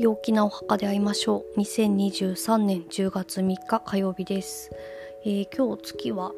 [0.00, 1.60] 陽気なお墓で会いましょう。
[1.60, 4.70] 2023年10月3日火曜日です、
[5.26, 6.32] えー今日月は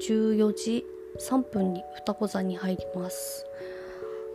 [0.00, 0.84] 14時
[1.20, 3.46] 3分に双子座に入ります。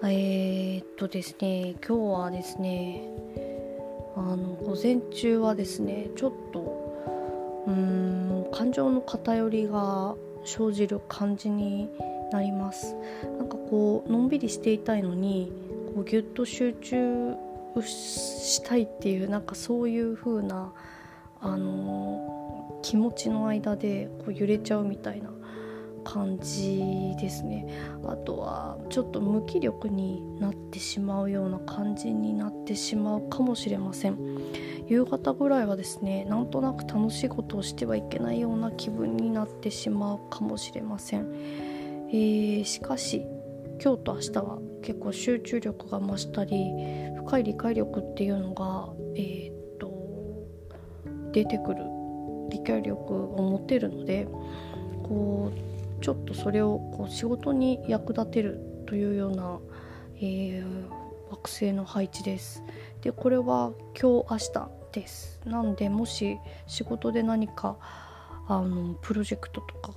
[0.03, 3.01] えー、っとですね今日はですね
[4.15, 11.89] あの午前中はですねちょっとうーん感情の偏りが生じる感じに
[12.31, 12.95] なります。
[13.37, 15.51] なんかこうのんびりしていたいのに
[15.93, 17.35] こうギュッと集中
[17.81, 20.73] したいっていうなんかそういう風な
[21.41, 25.31] あの気持ちの間でこう揺れちゃうみたいな
[26.03, 27.67] 感じですね。
[28.05, 34.17] あとはちょっと無気力になってしまうような感じになってしまうかもしれません。
[34.87, 41.31] 夕方ぐらいはですねなんとなく楽しいことをしてはいけないような気分になってしまうかもしれません、
[42.09, 43.23] えーしかし
[43.81, 46.71] 今日と明日は結構集中力が増したり
[47.25, 49.91] 深い理解力っていうのがえーっと
[51.31, 51.83] 出てくる
[52.49, 54.27] 理解力を持てるので
[55.03, 59.59] こうちょっとそれをこう仕事に役立てるというような、
[60.17, 62.63] えー惑星の配置です。
[63.01, 65.39] でこれは今日明日です。
[65.45, 67.77] なんでもし仕事で何か
[68.47, 69.93] あのプロジェクトとか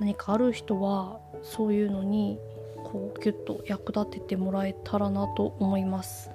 [0.00, 2.38] 何かある人はそういうのに
[2.92, 6.30] こうギュッと役立ててもらえたらなと思います。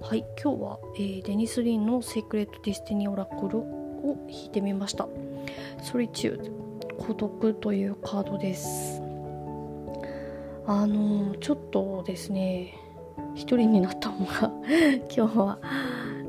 [0.00, 5.08] はい、今日は、えーデニス・リンの「セイクレット・ディスティニー・オラクル」を引いてみました。
[5.82, 9.02] Solitude 孤独というカードです。
[10.68, 12.74] あのーちょっとですね
[13.34, 14.52] 一人になった方が
[15.14, 15.58] 今日は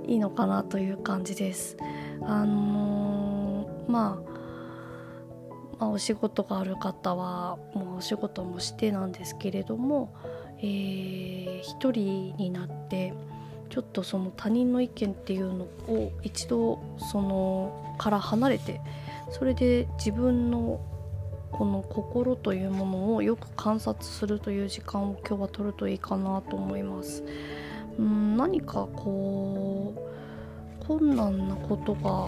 [0.07, 1.77] いいのかなという感じです。
[2.23, 4.36] あのーまあ
[5.79, 10.13] まあ、お仕事がある方はもうお仕事もしてなんですけれども、
[10.59, 13.13] えー一人になって
[13.69, 18.79] ちょっとその他人の意見っていうのを一度そのから離れて
[19.31, 20.79] それで自分の
[21.51, 27.23] この心というものをよく観察するという時間を今日は取るといいかなと思います。
[27.97, 29.93] うん何かこ
[30.83, 32.27] う困難なことが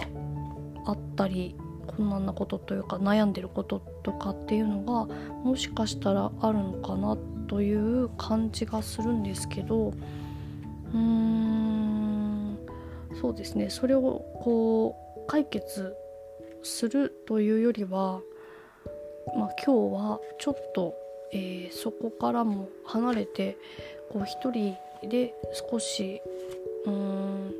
[0.86, 1.54] あったり
[1.96, 5.14] 困難なことというか悩んでることとかっていうのが
[5.44, 7.16] もしかしたらあるのかな
[7.48, 12.58] という感じがするんですけどうーん
[13.20, 13.70] そうですね。
[13.70, 15.94] それをこう解決
[16.62, 18.20] するというよりは、
[19.36, 20.94] まあ、今日はちょっと、
[21.32, 23.56] えーそこからも離れて
[24.12, 24.76] こう一人
[25.08, 25.32] で
[25.70, 26.20] 少し
[26.86, 27.54] うーん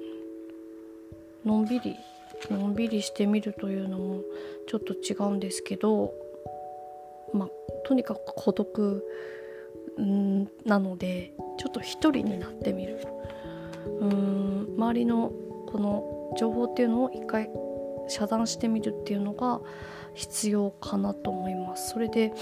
[1.44, 1.96] のんびり
[2.50, 4.20] のんびりしてみるというのも
[4.66, 6.12] ちょっと違うんですけど
[7.32, 7.48] まあ
[7.86, 9.04] とにかく孤独
[10.64, 13.06] なのでちょっと一人になってみる
[14.00, 15.32] うん周りの
[15.66, 17.50] この情報っていうのを一回
[18.08, 19.60] 遮断してみるっていうのが
[20.14, 21.90] 必要かなと思います。
[21.90, 22.32] それで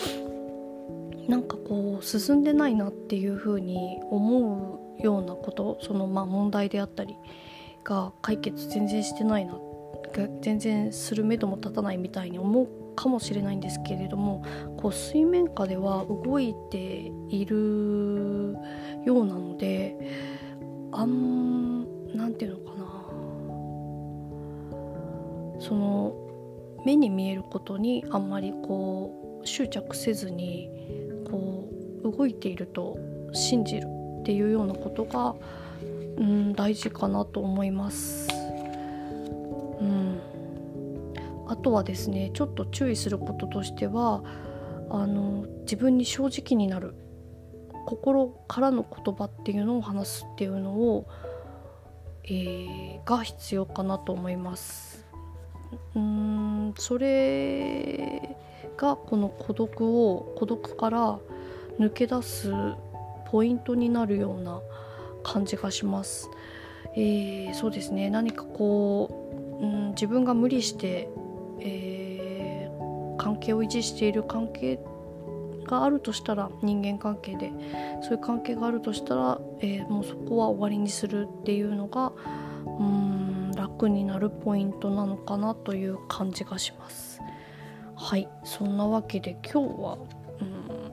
[1.28, 7.16] なんかこう進んでないなっていうふうに思うようなことそのまあ問題であったり
[7.84, 9.67] が解決全然してないなっ
[10.12, 14.42] が全然する目処も立たないみたいに思うかもしれないんですけれども
[14.76, 18.56] こう水面下では動いている
[19.04, 19.96] ようなので
[20.92, 21.82] あん
[22.16, 22.86] なんていうのかな
[25.60, 26.14] その
[26.84, 30.70] 目に見えることにあんまりこう執着せずに
[31.30, 31.68] こ
[32.04, 32.98] う動いていると
[33.32, 33.86] 信じる
[34.20, 35.34] っていうようなことが、
[36.16, 38.28] うん、大事かなと思います。
[41.48, 44.22] あとはですねちょっと注意することとしては
[44.90, 46.94] あの自分に正直になる
[47.86, 51.08] 心からの言葉っていうのを話すっていうのを、
[52.24, 55.06] えーが必要かなと思います。
[55.94, 58.36] うーんそれ
[58.76, 59.80] がこの孤独
[60.10, 61.18] を孤独から
[61.78, 62.52] 抜け出す
[63.30, 64.60] ポイントになるような
[65.22, 66.28] 感じがします。
[66.94, 71.08] えーそうですね何かこう、うん、自分が無理して、
[71.60, 74.78] えー関係を維持している関係
[75.66, 77.50] があるとしたら人間関係で
[78.00, 82.12] そういう関係があるとしたら、えーもうそこは終わりにするっていうのが
[82.64, 87.20] うん楽になるポイントなのかなという感じがします。
[87.96, 89.98] はいそんなわけで今日は、
[90.40, 90.92] うん、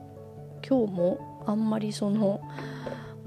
[0.68, 2.42] 今日もあんまりその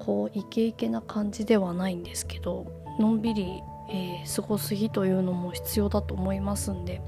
[0.00, 2.67] こうイケイケな感じではないんですけど
[2.99, 7.00] のんびり、えー過ごす日というのも必要だと思いますんで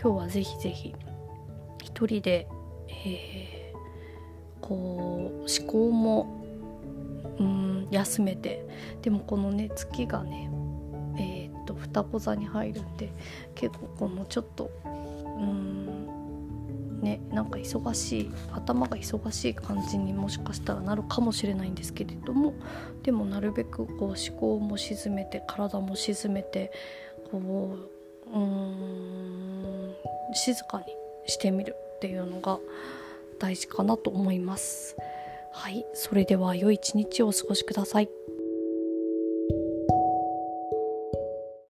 [0.00, 0.94] 今日はぜひぜひ
[1.82, 2.46] 一人で、
[2.88, 3.54] えー
[4.64, 6.42] こう思考も
[7.38, 8.66] うん休めて
[9.02, 10.50] でもこのね月がね
[11.18, 13.12] えっと双子座に入るんで
[13.54, 22.54] 結構このちょっとうんねなんか忙しい頭が忙しい感じにもしかしたらなるかもしれないんですけれども
[23.02, 26.72] でもなるべくこう思考も沈めて体も沈めて
[27.30, 27.93] こう
[28.34, 29.94] うん
[30.34, 30.84] 静かに
[31.26, 32.58] してみるっていうのが
[33.38, 34.96] 大事かなと思います。
[35.52, 38.08] はい、それでは良い一日をお過ごしください。